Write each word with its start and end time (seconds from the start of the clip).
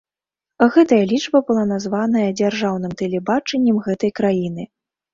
Гэтая 0.77 0.99
лічба 1.11 1.41
была 1.51 1.67
названая 1.73 2.25
дзяржаўным 2.41 2.99
тэлебачаннем 3.05 3.77
гэтай 3.89 4.19
краіны. 4.23 4.63